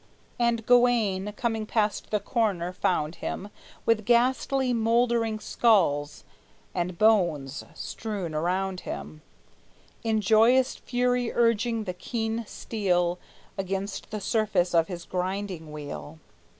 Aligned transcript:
And 0.39 0.65
Gawayne, 0.65 1.31
coming 1.33 1.67
past 1.67 2.09
the 2.09 2.19
corner, 2.19 2.73
found 2.73 3.17
him, 3.17 3.49
With 3.85 4.03
ghastly 4.03 4.73
mouldering 4.73 5.39
skulls 5.39 6.23
and 6.73 6.97
bones 6.97 7.63
strewn 7.75 8.33
round 8.35 8.79
him, 8.79 9.21
In 10.03 10.19
joyous 10.19 10.75
fury 10.75 11.31
urging 11.31 11.83
the 11.83 11.93
keen 11.93 12.47
steel 12.47 13.19
Against 13.59 14.09
the 14.09 14.19
surface 14.21 14.73
of 14.73 14.87
his 14.87 15.05
grinding 15.05 15.71
wheel. 15.71 16.17